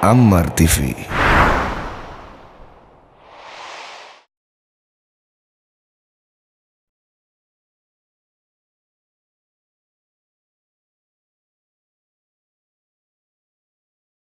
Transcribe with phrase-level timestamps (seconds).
[0.00, 0.96] Ammar TV.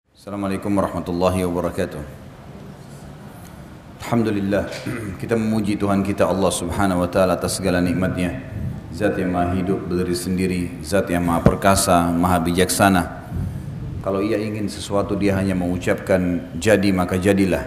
[0.09, 2.01] Assalamualaikum warahmatullahi wabarakatuh.
[4.01, 4.65] Alhamdulillah
[5.21, 8.41] kita memuji Tuhan kita Allah Subhanahu wa taala atas segala nikmatnya.
[8.89, 13.21] Zat yang maha hidup berdiri sendiri, zat yang maha perkasa, maha bijaksana.
[13.99, 17.61] Kalau ia ingin sesuatu dia hanya mengucapkan jadi maka jadilah.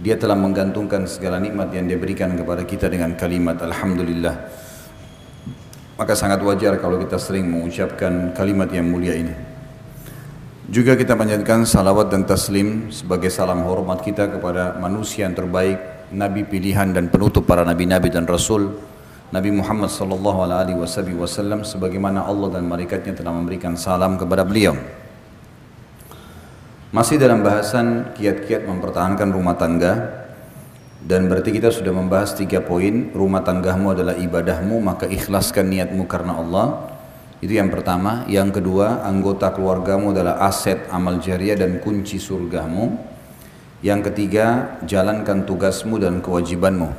[0.00, 4.36] Dia telah menggantungkan segala nikmat yang dia berikan kepada kita dengan kalimat Alhamdulillah.
[5.96, 9.32] Maka sangat wajar kalau kita sering mengucapkan kalimat yang mulia ini.
[10.68, 16.44] Juga kita panjatkan salawat dan taslim sebagai salam hormat kita kepada manusia yang terbaik, nabi
[16.44, 18.76] pilihan dan penutup para nabi-nabi dan rasul,
[19.26, 20.78] Nabi Muhammad sallallahu alaihi
[21.18, 24.78] wasallam sebagaimana Allah dan malaikatnya telah memberikan salam kepada beliau.
[26.94, 30.22] Masih dalam bahasan kiat-kiat mempertahankan rumah tangga
[31.02, 33.10] dan berarti kita sudah membahas tiga poin.
[33.10, 36.94] Rumah tanggamu adalah ibadahmu maka ikhlaskan niatmu karena Allah.
[37.42, 38.22] Itu yang pertama.
[38.30, 42.94] Yang kedua anggota keluargamu adalah aset amal jariah dan kunci surgamu.
[43.82, 46.94] Yang ketiga jalankan tugasmu dan kewajibanmu.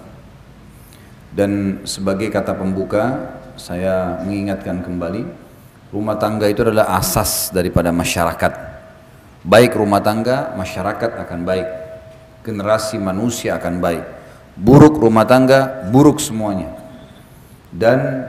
[1.31, 5.23] Dan sebagai kata pembuka saya mengingatkan kembali
[5.95, 8.76] rumah tangga itu adalah asas daripada masyarakat
[9.47, 11.67] Baik rumah tangga, masyarakat akan baik.
[12.43, 14.03] Generasi manusia akan baik.
[14.59, 16.75] Buruk rumah tangga, buruk semuanya.
[17.71, 18.27] Dan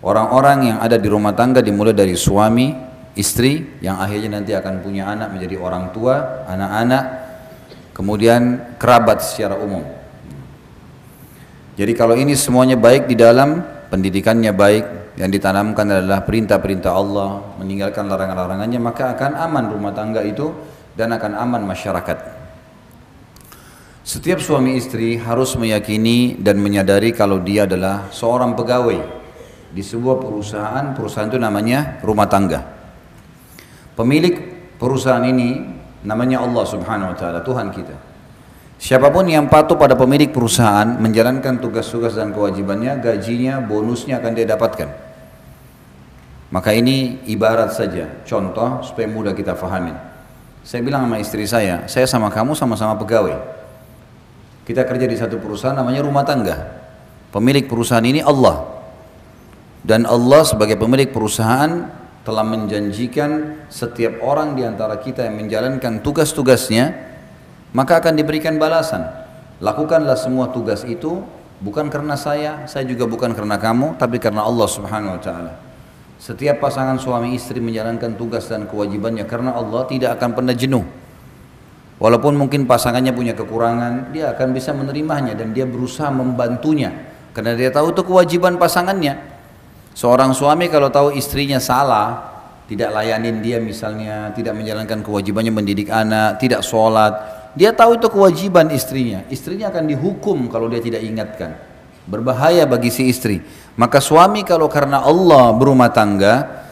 [0.00, 2.72] orang-orang yang ada di rumah tangga dimulai dari suami,
[3.12, 7.04] istri, yang akhirnya nanti akan punya anak menjadi orang tua, anak-anak,
[7.92, 8.40] kemudian
[8.80, 9.84] kerabat secara umum.
[11.76, 13.60] Jadi kalau ini semuanya baik di dalam,
[13.92, 14.84] pendidikannya baik,
[15.18, 20.54] yang ditanamkan adalah perintah-perintah Allah, meninggalkan larangan-larangannya, maka akan aman rumah tangga itu
[20.94, 22.18] dan akan aman masyarakat.
[24.00, 28.98] Setiap suami istri harus meyakini dan menyadari kalau dia adalah seorang pegawai
[29.70, 32.60] di sebuah perusahaan, perusahaan itu namanya rumah tangga.
[33.94, 34.34] Pemilik
[34.80, 35.62] perusahaan ini
[36.02, 38.09] namanya Allah Subhanahu wa taala, Tuhan kita.
[38.80, 44.48] Siapa pun yang patuh pada pemilik perusahaan menjalankan tugas-tugas dan kewajibannya, gajinya, bonusnya akan dia
[44.48, 44.88] dapatkan.
[46.48, 49.92] Maka ini ibarat saja, contoh supaya mudah kita fahami.
[50.64, 53.36] Saya bilang sama istri saya, saya sama kamu sama-sama pegawai.
[54.64, 56.80] Kita kerja di satu perusahaan namanya rumah tangga.
[57.36, 58.64] Pemilik perusahaan ini Allah.
[59.84, 61.84] Dan Allah sebagai pemilik perusahaan
[62.24, 67.09] telah menjanjikan setiap orang di antara kita yang menjalankan tugas-tugasnya,
[67.72, 69.06] maka akan diberikan balasan.
[69.60, 71.20] Lakukanlah semua tugas itu
[71.60, 75.52] bukan karena saya, saya juga bukan karena kamu, tapi karena Allah Subhanahu wa taala.
[76.20, 80.84] Setiap pasangan suami istri menjalankan tugas dan kewajibannya karena Allah tidak akan pernah jenuh.
[82.00, 87.70] Walaupun mungkin pasangannya punya kekurangan, dia akan bisa menerimanya dan dia berusaha membantunya karena dia
[87.70, 89.16] tahu itu kewajiban pasangannya.
[89.94, 92.30] Seorang suami kalau tahu istrinya salah,
[92.70, 98.70] tidak layanin dia misalnya, tidak menjalankan kewajibannya mendidik anak, tidak sholat, dia tahu itu kewajiban
[98.70, 99.26] istrinya.
[99.26, 101.58] Istrinya akan dihukum kalau dia tidak ingatkan.
[102.06, 103.42] Berbahaya bagi si istri.
[103.74, 106.66] Maka suami kalau karena Allah berumah tangga,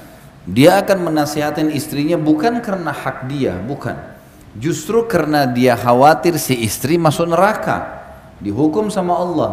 [0.46, 3.98] dia akan menasihatin istrinya bukan karena hak dia, bukan.
[4.58, 8.02] Justru karena dia khawatir si istri masuk neraka,
[8.38, 9.52] dihukum sama Allah.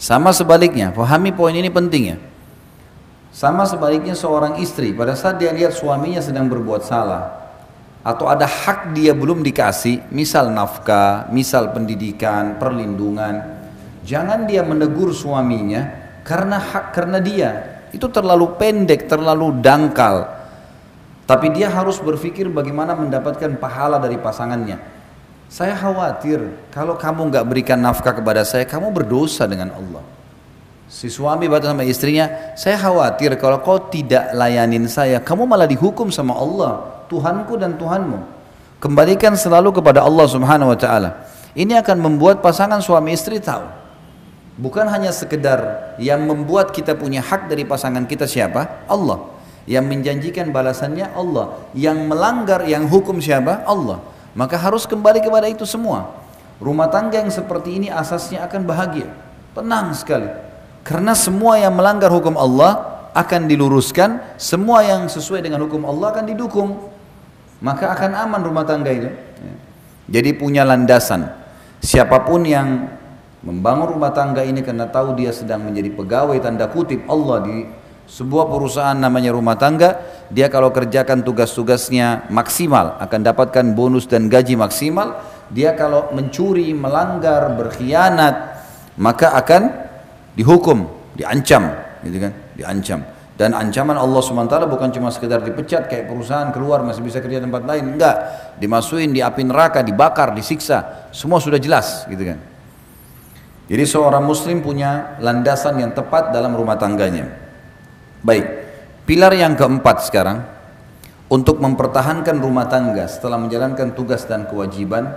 [0.00, 2.18] Sama sebaliknya, pahami poin ini penting ya.
[3.30, 7.39] Sama sebaliknya seorang istri pada saat dia lihat suaminya sedang berbuat salah
[8.00, 13.60] atau ada hak dia belum dikasih, misal nafkah, misal pendidikan, perlindungan,
[14.04, 15.84] jangan dia menegur suaminya
[16.24, 17.50] karena hak karena dia
[17.90, 20.40] itu terlalu pendek, terlalu dangkal.
[21.28, 24.82] Tapi dia harus berpikir bagaimana mendapatkan pahala dari pasangannya.
[25.50, 30.02] Saya khawatir kalau kamu nggak berikan nafkah kepada saya, kamu berdosa dengan Allah.
[30.90, 36.10] Si suami berkata sama istrinya, saya khawatir kalau kau tidak layanin saya, kamu malah dihukum
[36.10, 38.38] sama Allah, Tuhanku dan Tuhanmu.
[38.78, 41.26] Kembalikan selalu kepada Allah Subhanahu wa taala.
[41.52, 43.80] Ini akan membuat pasangan suami istri tahu
[44.60, 48.84] Bukan hanya sekedar yang membuat kita punya hak dari pasangan kita siapa?
[48.84, 49.32] Allah.
[49.64, 51.56] Yang menjanjikan balasannya Allah.
[51.72, 53.64] Yang melanggar, yang hukum siapa?
[53.64, 54.04] Allah.
[54.36, 56.12] Maka harus kembali kepada itu semua.
[56.60, 59.08] Rumah tangga yang seperti ini asasnya akan bahagia.
[59.56, 60.28] Tenang sekali.
[60.84, 64.36] Karena semua yang melanggar hukum Allah akan diluruskan.
[64.36, 66.92] Semua yang sesuai dengan hukum Allah akan didukung.
[67.60, 69.08] Maka akan aman rumah tangga itu.
[70.10, 71.28] Jadi punya landasan.
[71.80, 72.88] Siapa pun yang
[73.40, 77.56] membangun rumah tangga ini karena tahu dia sedang menjadi pegawai tanda kutip Allah di
[78.10, 80.02] Sebuah perusahaan namanya rumah tangga,
[80.34, 85.22] dia kalau kerjakan tugas-tugasnya maksimal akan dapatkan bonus dan gaji maksimal.
[85.54, 88.66] Dia kalau mencuri, melanggar, berkhianat,
[88.98, 89.62] maka akan
[90.34, 91.70] dihukum, diancam,
[92.02, 92.32] gitu kan?
[92.58, 93.00] Diancam.
[93.40, 97.64] Dan ancaman Allah SWT bukan cuma sekedar dipecat kayak perusahaan keluar masih bisa kerja tempat
[97.64, 98.16] lain, enggak.
[98.60, 102.36] Dimasukin di api neraka, dibakar, disiksa, semua sudah jelas, gitu kan?
[103.64, 107.32] Jadi seorang muslim punya landasan yang tepat dalam rumah tangganya.
[108.20, 108.44] Baik,
[109.08, 110.44] pilar yang keempat sekarang
[111.32, 115.16] untuk mempertahankan rumah tangga setelah menjalankan tugas dan kewajiban,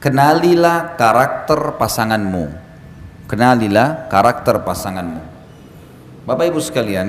[0.00, 2.56] kenalilah karakter pasanganmu.
[3.28, 5.37] Kenalilah karakter pasanganmu.
[6.28, 7.08] Bapak Ibu sekalian,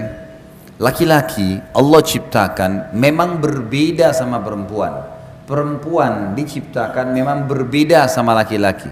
[0.80, 4.96] laki-laki Allah ciptakan memang berbeda sama perempuan.
[5.44, 8.88] Perempuan diciptakan memang berbeda sama laki-laki.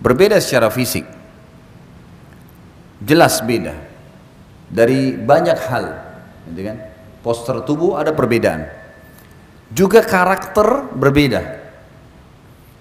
[0.00, 1.04] Berbeda secara fisik.
[3.04, 3.76] Jelas beda
[4.68, 5.84] dari banyak hal
[6.52, 6.76] gitu kan
[7.24, 8.68] poster tubuh ada perbedaan
[9.72, 11.40] juga karakter berbeda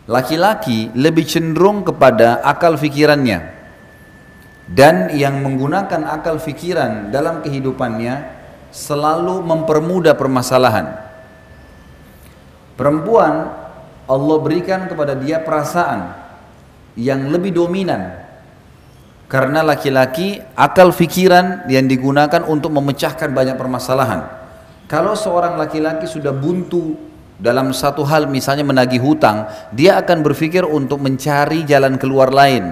[0.08, 3.57] laki-laki lebih cenderung kepada akal fikirannya
[4.68, 8.36] dan yang menggunakan akal fikiran dalam kehidupannya
[8.72, 10.92] selalu mempermudah permasalahan
[12.76, 13.52] perempuan
[14.08, 16.16] Allah berikan kepada dia perasaan
[16.96, 18.28] yang lebih dominan
[19.28, 24.24] karena laki-laki akal fikiran yang digunakan untuk memecahkan banyak permasalahan.
[24.88, 26.96] Kalau seorang laki-laki sudah buntu
[27.36, 32.72] dalam satu hal misalnya menagih hutang, dia akan berpikir untuk mencari jalan keluar lain.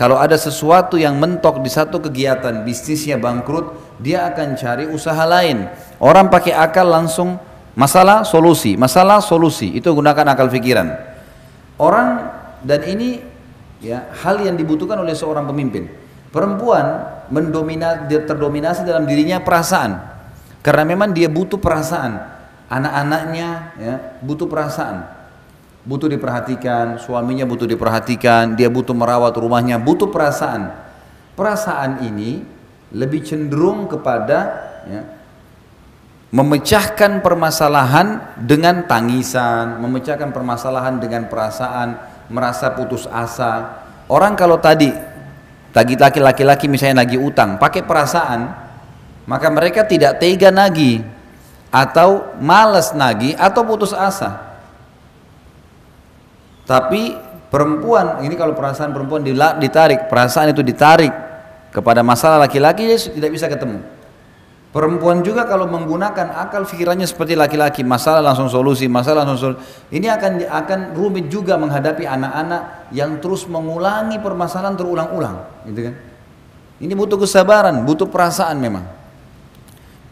[0.00, 5.68] Kalau ada sesuatu yang mentok di satu kegiatan bisnisnya bangkrut, dia akan cari usaha lain.
[6.00, 7.36] Orang pakai akal langsung
[7.76, 9.76] masalah solusi, masalah solusi.
[9.76, 10.88] Itu gunakan akal fikiran.
[11.76, 12.32] Orang
[12.64, 13.20] dan ini
[13.80, 15.88] ya hal yang dibutuhkan oleh seorang pemimpin
[16.30, 19.96] perempuan mendominasi terdominasi dalam dirinya perasaan
[20.60, 22.20] karena memang dia butuh perasaan
[22.68, 23.48] anak-anaknya
[23.80, 25.19] ya butuh perasaan
[25.84, 30.72] butuh diperhatikan suaminya butuh diperhatikan dia butuh merawat rumahnya butuh perasaan
[31.34, 32.44] perasaan ini
[32.90, 34.38] lebih cenderung kepada
[34.84, 35.02] ya,
[36.30, 43.82] memecahkan permasalahan dengan tangisan memecahkan permasalahan dengan perasaan merasa putus asa.
[44.06, 44.94] Orang kalau tadi
[45.74, 48.40] tadi laki-laki misalnya lagi utang, pakai perasaan,
[49.26, 51.02] maka mereka tidak tega nagi
[51.70, 54.49] atau malas nagi atau putus asa.
[56.70, 57.18] Tapi
[57.50, 61.10] perempuan ini kalau perasaan perempuan ditarik, perasaan itu ditarik
[61.74, 63.82] kepada masalah laki-laki dia tidak bisa ketemu.
[64.70, 69.66] Perempuan juga kalau menggunakan akal pikirannya seperti laki-laki, masalah langsung solusi, masalah langsung solusi.
[69.90, 75.94] Ini akan akan rumit juga menghadapi anak-anak yang terus mengulangi permasalahan terulang-ulang, gitu kan?
[76.78, 78.86] Ini butuh kesabaran, butuh perasaan memang.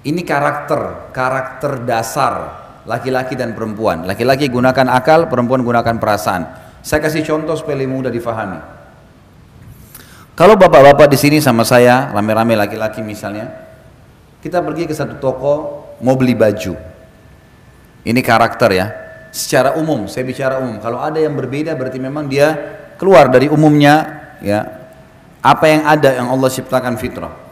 [0.02, 4.08] Ini karakter, karakter dasar laki-laki dan perempuan.
[4.08, 6.42] Laki-laki gunakan akal, perempuan gunakan perasaan.
[6.80, 8.56] Saya kasih contoh supaya lebih mudah difahami.
[10.32, 13.52] Kalau bapak-bapak di sini sama saya, rame-rame laki-laki misalnya,
[14.40, 15.52] kita pergi ke satu toko
[16.00, 16.72] mau beli baju.
[18.08, 18.86] Ini karakter ya.
[19.28, 20.80] Secara umum, saya bicara umum.
[20.80, 22.56] Kalau ada yang berbeda berarti memang dia
[22.96, 24.64] keluar dari umumnya ya.
[25.44, 27.47] Apa yang ada yang Allah ciptakan fitrah.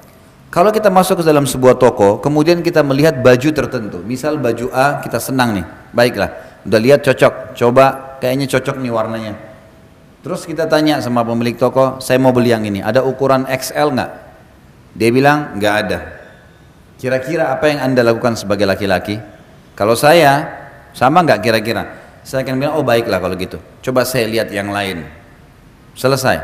[0.46, 3.98] Kalau kita masuk ke dalam sebuah toko, kemudian kita melihat baju tertentu.
[4.06, 5.66] Misal baju A kita senang nih.
[5.90, 7.58] Baiklah, udah lihat cocok.
[7.58, 9.34] Coba kayaknya cocok nih warnanya.
[10.22, 12.82] Terus kita tanya sama pemilik toko, saya mau beli yang ini.
[12.82, 14.10] Ada ukuran XL nggak?
[14.96, 15.98] Dia bilang nggak ada.
[16.96, 19.20] Kira-kira apa yang anda lakukan sebagai laki-laki?
[19.76, 20.48] Kalau saya,
[20.96, 21.84] sama nggak kira-kira?
[22.24, 23.60] Saya akan bilang, oh baiklah kalau gitu.
[23.84, 25.06] Coba saya lihat yang lain.
[25.94, 26.42] Selesai.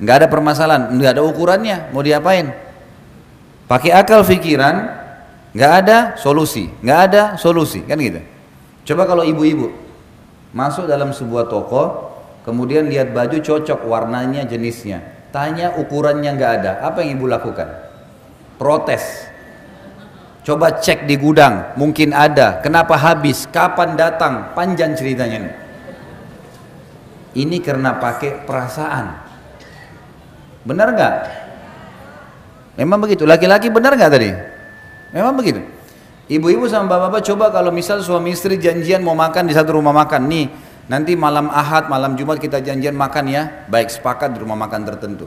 [0.00, 1.92] Nggak ada permasalahan, nggak ada ukurannya.
[1.92, 2.69] Mau diapain?
[3.70, 4.82] Pakai akal pikiran,
[5.54, 8.18] nggak ada solusi, nggak ada solusi, kan gitu.
[8.90, 9.70] Coba kalau ibu-ibu
[10.50, 12.10] masuk dalam sebuah toko,
[12.42, 17.70] kemudian lihat baju cocok warnanya, jenisnya, tanya ukurannya nggak ada, apa yang ibu lakukan?
[18.58, 19.30] Protes,
[20.40, 22.64] Coba cek di gudang, mungkin ada.
[22.64, 23.44] Kenapa habis?
[23.44, 24.56] Kapan datang?
[24.56, 25.52] Panjang ceritanya ini.
[27.44, 29.06] Ini karena pakai perasaan.
[30.64, 31.14] Benar nggak?
[32.78, 33.26] Memang begitu.
[33.26, 34.30] Laki-laki benar nggak tadi?
[35.14, 35.62] Memang begitu.
[36.30, 40.30] Ibu-ibu sama bapak-bapak coba kalau misal suami istri janjian mau makan di satu rumah makan
[40.30, 40.46] nih.
[40.86, 43.66] Nanti malam ahad, malam jumat kita janjian makan ya.
[43.66, 45.26] Baik sepakat di rumah makan tertentu.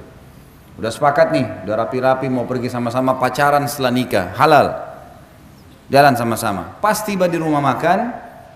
[0.80, 4.94] Udah sepakat nih, udah rapi-rapi mau pergi sama-sama pacaran setelah nikah, halal
[5.94, 6.82] jalan sama-sama.
[6.82, 8.10] Pas tiba di rumah makan,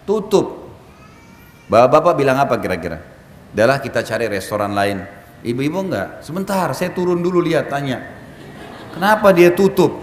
[0.10, 0.65] tutup.
[1.70, 2.98] Bapak-bapak bilang apa kira-kira?
[3.53, 5.06] Adalah kita cari restoran lain.
[5.46, 8.16] Ibu-ibu enggak, sebentar saya turun dulu lihat tanya.
[8.97, 9.93] Kenapa dia tutup?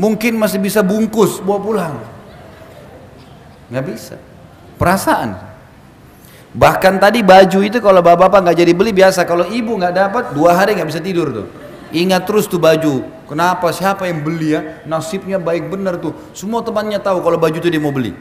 [0.00, 1.94] Mungkin masih bisa bungkus, bawa pulang.
[3.68, 4.16] Nggak bisa.
[4.80, 5.36] Perasaan.
[6.56, 9.28] Bahkan tadi baju itu kalau bapak-bapak nggak jadi beli biasa.
[9.28, 11.46] Kalau ibu nggak dapat, dua hari nggak bisa tidur tuh.
[11.92, 13.04] Ingat terus tuh baju.
[13.28, 13.68] Kenapa?
[13.76, 14.80] Siapa yang beli ya?
[14.88, 16.16] Nasibnya baik benar tuh.
[16.32, 18.16] Semua temannya tahu kalau baju itu dia mau beli.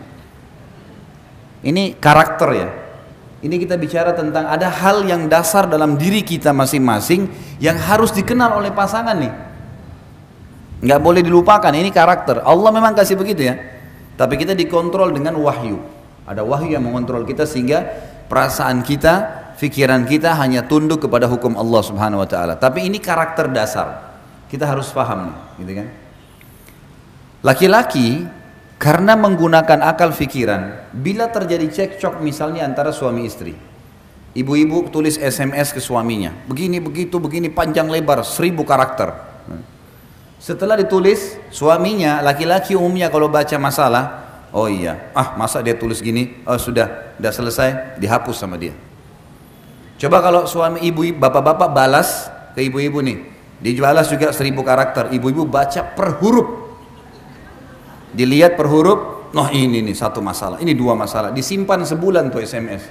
[1.63, 2.67] Ini karakter ya.
[3.45, 7.29] Ini kita bicara tentang ada hal yang dasar dalam diri kita masing-masing
[7.61, 9.29] yang harus dikenal oleh pasangan nih.
[10.81, 12.41] Nggak boleh dilupakan ini karakter.
[12.41, 13.53] Allah memang kasih begitu ya.
[14.17, 15.77] Tapi kita dikontrol dengan wahyu.
[16.25, 17.85] Ada wahyu yang mengontrol kita sehingga
[18.25, 22.57] perasaan kita pikiran kita hanya tunduk kepada hukum Allah subhanahu wa ta'ala.
[22.57, 24.17] Tapi ini karakter dasar.
[24.49, 25.87] Kita harus paham nih gitu kan?
[27.45, 28.25] Laki-laki
[28.75, 33.55] karena menggunakan akal pikiran bila terjadi cekcok misalnya antara suami istri
[34.35, 39.35] ibu-ibu tulis SMS ke suaminya begini begitu begini panjang lebar seribu karakter
[40.45, 44.05] setelah ditulis, suaminya, laki-laki umumnya kalau baca masalah,
[44.53, 48.77] oh iya, ah masa dia tulis gini, oh sudah, sudah selesai, dihapus sama dia.
[49.97, 53.25] Coba kalau suami ibu, bapak-bapak balas ke ibu-ibu nih,
[53.57, 56.64] dibalas juga seribu karakter, ibu-ibu baca per huruf.
[58.15, 62.87] Dilihat per huruf, noh ini nih satu masalah, ini dua masalah, disimpan sebulan tuh SMS.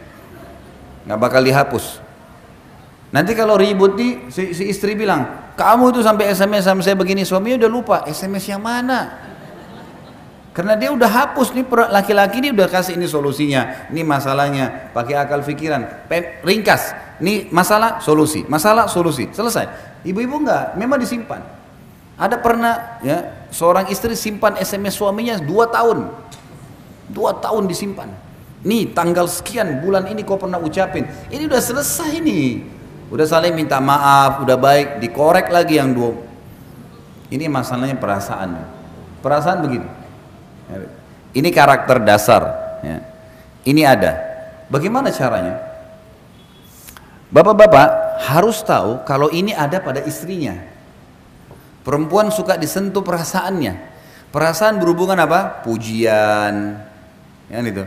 [1.09, 2.05] Nggak bakal dihapus.
[3.09, 7.25] Nanti kalau ribut nih, si, si istri bilang, kamu itu sampai SMS sama saya begini,
[7.25, 9.33] suaminya udah lupa, SMS yang mana?
[10.55, 15.43] Karena dia udah hapus nih laki-laki ini udah kasih ini solusinya, ini masalahnya, pakai akal
[15.43, 16.07] pikiran,
[16.47, 19.67] ringkas, ini masalah solusi, masalah solusi, selesai.
[20.07, 21.43] Ibu-ibu enggak, memang disimpan.
[22.15, 26.11] Ada pernah ya seorang istri simpan SMS suaminya dua tahun,
[27.07, 28.11] dua tahun disimpan.
[28.67, 32.75] Nih tanggal sekian bulan ini kau pernah ucapin, ini udah selesai nih
[33.15, 36.19] udah saling minta maaf, udah baik, dikorek lagi yang dua.
[37.31, 38.59] Ini masalahnya perasaan.
[39.23, 39.87] Perasaan begitu.
[41.35, 42.43] Ini karakter dasar.
[42.83, 42.99] Ya.
[43.63, 44.13] Ini ada.
[44.67, 45.63] Bagaimana caranya?
[47.31, 50.74] Bapak-bapak harus tahu kalau ini ada pada istrinya.
[51.85, 53.93] Perempuan suka disentuh perasaannya.
[54.33, 55.63] Perasaan berhubungan apa?
[55.63, 56.81] Pujian,
[57.47, 57.85] ya itu,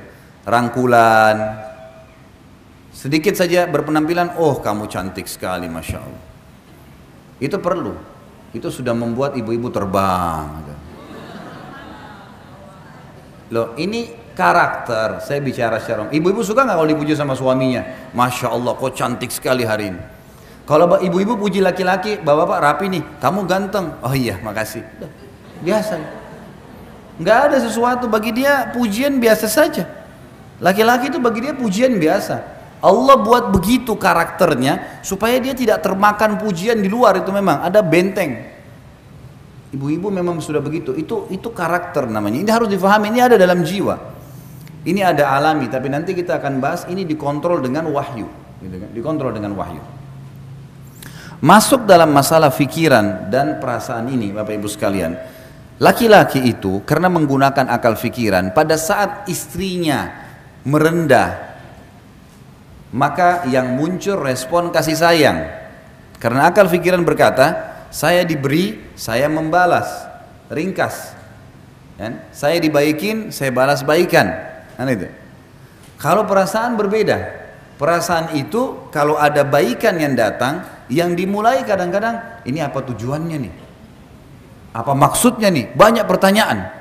[0.48, 1.68] rangkulan,
[2.98, 6.24] Sedikit saja berpenampilan, oh kamu cantik sekali, masya Allah.
[7.38, 7.94] Itu perlu.
[8.58, 10.66] Itu sudah membuat ibu-ibu terbang.
[13.54, 15.22] Loh, ini karakter.
[15.22, 17.86] Saya bicara secara ibu-ibu suka nggak kalau dipuji sama suaminya?
[18.18, 20.02] Masya Allah, kok cantik sekali hari ini.
[20.68, 23.96] Kalau ibu-ibu puji laki-laki, bapak-bapak rapi nih, kamu ganteng.
[24.04, 24.84] Oh iya, makasih.
[25.64, 25.96] Biasa.
[27.18, 29.88] Nggak ada sesuatu bagi dia pujian biasa saja.
[30.60, 32.60] Laki-laki itu bagi dia pujian biasa.
[32.84, 38.38] Allah buat begitu karakternya supaya dia tidak termakan pujian di luar itu memang ada benteng.
[39.74, 40.94] Ibu-ibu memang sudah begitu.
[40.94, 42.44] Itu itu karakter namanya.
[42.44, 43.16] Ini harus difahami.
[43.16, 43.96] Ini ada dalam jiwa.
[44.84, 45.72] Ini ada alami.
[45.72, 48.30] Tapi nanti kita akan bahas ini dikontrol dengan wahyu.
[48.62, 48.90] Gitu kan?
[48.94, 49.97] Dikontrol dengan wahyu.
[51.38, 55.14] Masuk dalam masalah fikiran dan perasaan ini, Bapak Ibu sekalian.
[55.78, 60.10] Laki-laki itu karena menggunakan akal fikiran pada saat istrinya
[60.66, 61.48] merendah
[62.96, 65.40] maka yang muncul respon kasih sayang.
[66.18, 69.86] Karena akal pikiran berkata, saya diberi, saya membalas.
[70.48, 71.14] Ringkas.
[72.00, 72.24] Kan?
[72.32, 74.32] Saya dibaikin, saya balas baikan.
[74.80, 75.10] Kan itu.
[76.00, 77.46] Kalau perasaan berbeda.
[77.78, 83.54] Perasaan itu kalau ada baikan yang datang, yang dimulai kadang-kadang, ini apa tujuannya nih?
[84.72, 85.72] Apa maksudnya nih?
[85.76, 86.72] Banyak pertanyaan.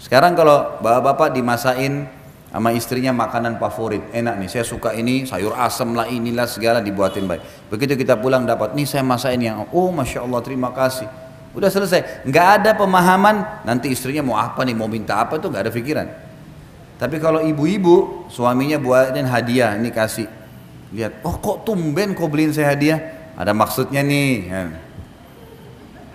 [0.00, 2.08] Sekarang kalau bapak-bapak dimasain
[2.50, 7.30] sama istrinya makanan favorit enak nih saya suka ini sayur asam lah inilah segala dibuatin
[7.30, 11.06] baik begitu kita pulang dapat nih saya masakin yang oh masya Allah terima kasih
[11.54, 15.70] udah selesai nggak ada pemahaman nanti istrinya mau apa nih mau minta apa tuh nggak
[15.70, 16.06] ada pikiran
[16.98, 20.26] tapi kalau ibu-ibu suaminya buatin hadiah ini kasih
[20.90, 22.98] lihat oh kok tumben kok beliin saya hadiah
[23.38, 24.62] ada maksudnya nih ya.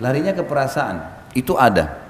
[0.03, 2.05] larinya ke perasaan itu ada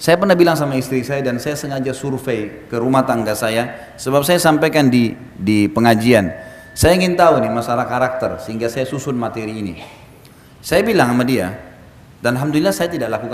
[0.00, 4.24] saya pernah bilang sama istri saya dan saya sengaja survei ke rumah tangga saya sebab
[4.24, 6.32] saya sampaikan di di pengajian.
[6.72, 9.76] Saya ingin tahu nih masalah karakter sehingga saya susun materi ini.
[10.64, 11.52] Saya bilang sama dia
[12.24, 13.28] dan alhamdulillah saya tidak lakukan